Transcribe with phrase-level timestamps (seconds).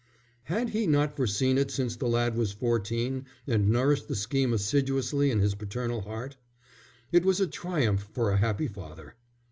[0.45, 5.29] Had he not foreseen it since the lad was fourteen, and nourished the scheme assiduously
[5.29, 6.37] in his paternal heart?
[7.11, 9.13] It was a triumph for a happy father.